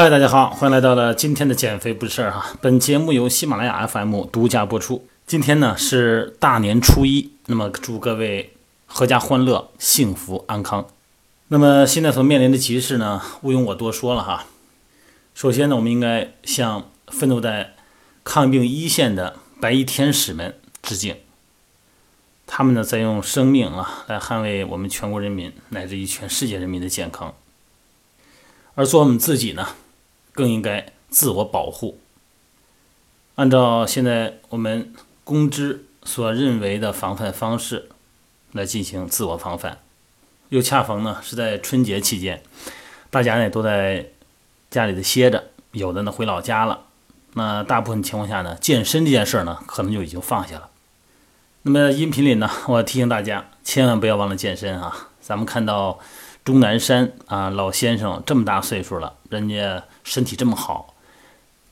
[0.00, 2.56] 嗨，大家好，欢迎来到了今天的减肥不是事儿哈。
[2.60, 5.08] 本节目由喜马拉雅 FM 独家播出。
[5.26, 8.54] 今天呢是大年初一，那么祝各位
[8.88, 10.86] 阖家欢乐、幸福安康。
[11.48, 14.46] 那么现在所面临的局势呢，毋庸我多说了哈。
[15.34, 17.74] 首先呢，我们应该向奋斗在
[18.22, 21.16] 抗病一线的白衣天使们致敬。
[22.46, 27.34] 他们呢在用生命啊来捍卫我们全国人民乃至于全世界人民的健康。
[28.76, 29.70] 而做我们自己呢，
[30.38, 31.98] 更应该自我保护。
[33.34, 37.88] 按照现在我们公知所认为的防范方式
[38.52, 39.78] 来进行自我防范，
[40.50, 42.40] 又恰逢呢是在春节期间，
[43.10, 44.10] 大家呢都在
[44.70, 46.84] 家里头歇着，有的呢回老家了。
[47.32, 50.70] 那大部分情况下呢，健身这件事儿呢，可能就已经放下了。
[51.62, 55.08] 那么音频里呢，我提醒大家，千万不要忘了健身啊！
[55.20, 55.98] 咱们看到。
[56.48, 60.94] 钟南山啊，老先生这么大岁数了，人家身体这么好。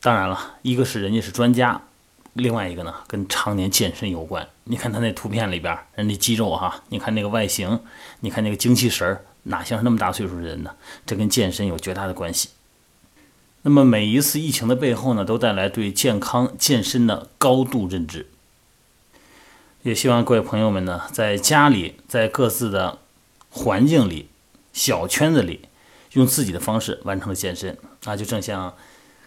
[0.00, 1.82] 当然了，一个是人家是专家，
[2.34, 4.48] 另外一个呢跟常年健身有关。
[4.62, 7.80] 你看他那图片里边，人家肌肉哈，你看那个外形，
[8.20, 10.70] 你看那个精气神儿，哪像是那么大岁数的人呢？
[11.04, 12.50] 这跟健身有绝大的关系。
[13.62, 18.28] 那么每一次疫情的背后呢，都带来对健康健身的高度认知。
[19.82, 22.98] 也希望各位朋友们呢，在家里，在各自的
[23.50, 24.28] 环境里。
[24.72, 25.68] 小圈子里，
[26.12, 28.74] 用自己的方式完成了健身啊，就正像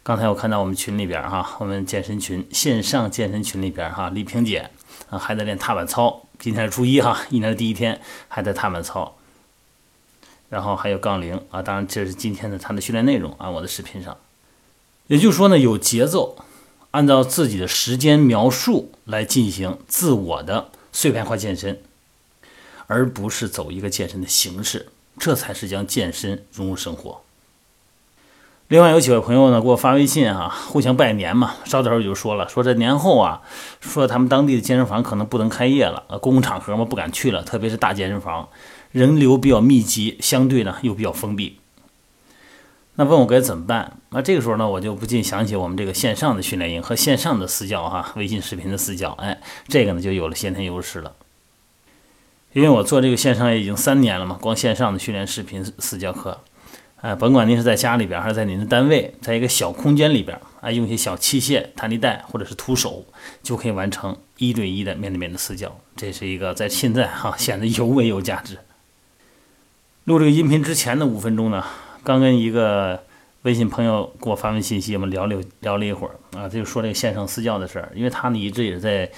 [0.01, 4.69] 刚才我看到我们群里边哈，我们健身群线上健身群里边哈，丽萍姐
[5.09, 9.17] 啊还在练踏板操，今天是初一哈，一年的第一天还在踏板操，
[10.49, 14.17] 然后还有杠铃啊，当然这是今天的他的训练内容啊，我的视频上，
[15.07, 16.37] 也就是说呢，有节奏，
[16.91, 21.81] 按照自己的时间描述来进行自我的碎片化健身，
[22.87, 24.89] 而不是走一个健身的形式。
[25.19, 27.21] 这才是将健身融入生活。
[28.69, 31.55] 另外有几位朋友呢给我发微信啊，互相拜年嘛。
[31.65, 33.41] 稍等会儿就说了，说这年后啊，
[33.81, 38.49] 说他们当地的健身房可能不能开业了，公共场合嘛不敢去了，特别是大健身房，
[38.91, 41.59] 人流比较密集，相对呢又比较封闭。
[42.95, 43.97] 那问我该怎么办？
[44.09, 51.11] 那这个时候呢，我就不禁想起我们这个线上的训练营和线上的私教哈，微信视频的私教，哎，这个呢就有了先天优势了。
[52.53, 56.39] 因为我做这个线上也已经三年了嘛，光线上的训练视频私教课，
[57.01, 63.05] 哎，甭管您是在家里边还是在您的单位，在一个小空间里边，哎，用一些小器械、弹力带或者是徒手，
[63.41, 65.75] 就可以完成一对一的面对面的私教。
[65.95, 68.59] 这是一个在现在哈 显得尤为有价值。
[70.05, 71.63] 录这个音频之前的五分钟呢，
[72.03, 73.03] 刚跟一个
[73.43, 79.09] 微信朋友给我发完信息，我们聊了聊了一会儿啊，他就说这个线上私教的事儿，因为他呢一直也在。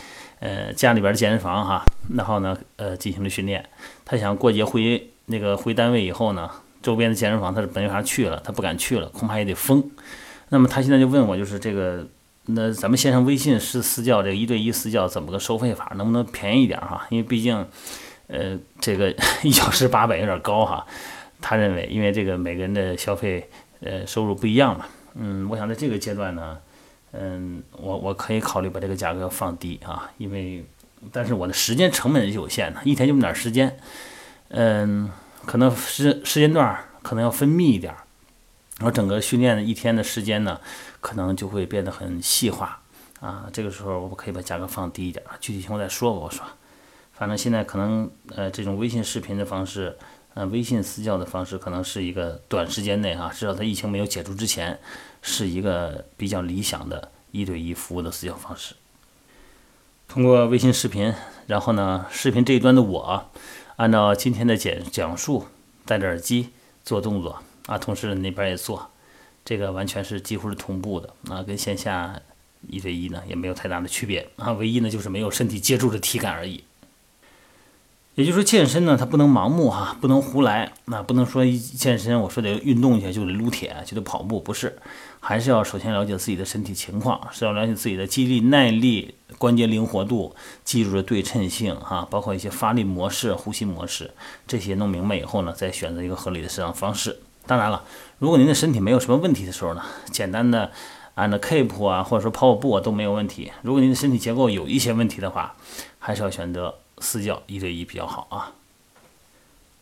[0.42, 1.82] 呃，家里边的健身房哈，
[2.14, 3.66] 然后呢，呃，进行了训练。
[4.04, 6.52] 他想过节回那个回单位以后呢，
[6.84, 9.90] 周边的健身房他是没法去了，他不敢去了，恐怕也得封。
[10.50, 12.06] 那么他现在就问我，就是这个，
[12.48, 15.94] 那咱们线上微信是私教，这个一对一私教怎么个收费法？
[15.96, 17.08] 能不能便宜一点哈？
[17.10, 17.66] 因为毕竟，
[18.28, 20.86] 呃，这个 一小时八百有点高哈。
[21.42, 23.50] 他认为，因为这个每个人的消费
[23.82, 24.86] 呃收入不一样嘛。
[25.16, 26.58] 嗯，我想在这个阶段呢。
[27.18, 30.66] 嗯，我我可以考虑把这个价格放低啊，因为，
[31.14, 33.80] 但是我的时间成本是有限的，一天就那么点时间，
[34.50, 35.10] 嗯，
[35.46, 37.94] 可能时时间段可能要分密一点，
[38.80, 40.60] 然后整个训练的一天的时间呢，
[41.00, 42.82] 可能就会变得很细化
[43.22, 43.46] 啊。
[43.54, 46.20] 这个时候我可以把价格放低一点，具体情况再说吧。
[46.20, 46.46] 我说，
[47.14, 49.98] 反正现在可能呃这种微信视频的方式，
[50.36, 54.80] 呃微信私教的方式，可能是一个短时间内哈，至少在疫情没有解除之前。
[55.28, 58.76] 是一个比较理想的一对一服务的私教方式。
[60.08, 61.12] 通过微信视频，
[61.48, 63.32] 然后呢，视频这一端的我，
[63.78, 65.48] 按照今天的讲讲述，
[65.84, 66.50] 戴着耳机
[66.84, 68.92] 做动作啊，同时那边也做，
[69.44, 72.22] 这个完全是几乎是同步的啊，跟线下
[72.68, 76.64] 一对一呢也没有太大的区别啊，唯一呢就是没有身体接触的体感而已。
[78.16, 84.78] 也就是说，健身呢，它不能盲目哈，不能胡来，那不能说一健身，我说得运动一下就得撸铁，就得跑步，不是，
[85.20, 94.12] 还是要首先了解自己的身体情况，是要了解自己的肌力、耐力、关节灵活度、肌肉的对称性哈，包括一些发力模式、呼吸模式，
[94.48, 97.20] 这些弄明白以后呢，再选择一个合理的适当方式。
[97.46, 97.84] 当然了，
[98.18, 100.72] 如果您的身体没有什么问题的时候呢，简单的
[101.16, 103.52] 按照 keep 啊，或者说跑跑步啊都没有问题。
[103.64, 105.56] 如果您的身体结构有一些问题的话，
[106.00, 106.76] 还是要选择。
[107.00, 108.54] 私教一对一比较好啊。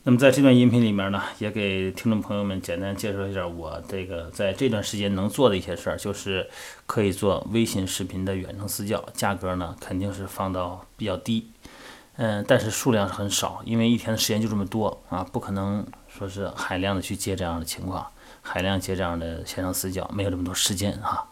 [0.02, 6.50] 那么在这段音频里面呢，也给听众朋友们简单介绍一下我这个在这段时间能做的一些事儿，就是
[6.88, 11.48] 可以做微信视频的远程私教，价格呢肯定是放到比较低。
[12.16, 18.08] 嗯，但是数量是很少，因为一天的时间就这么多啊，不可能说是海量的去接这样的情况，
[18.44, 21.30] 海量接这样的线上私教，没有这么多时间哈。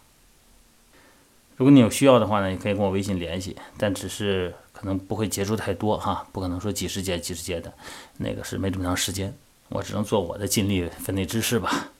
[1.58, 7.72] 如果你有需要的话呢，也可以跟我微信联系，但只是可能不会接触太多哈，不可能说几十节几十节的，
[8.18, 9.32] 那个是没这么长时间，
[9.70, 11.92] 我只能做我的尽力分内之事吧。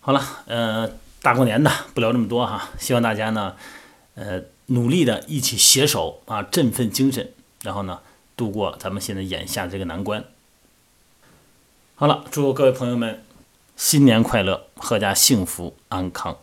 [0.00, 0.90] 好了，呃，
[1.20, 3.56] 大过年的不聊这么多哈，希望大家呢，
[4.14, 7.30] 呃，努力的一起携手啊，振奋精神。
[7.62, 8.00] 然后呢，
[8.36, 10.24] 度过咱们现在眼下这个难关。
[11.94, 13.22] 好了，祝各位朋友们
[13.84, 16.38] 新年快乐，阖家幸福安康。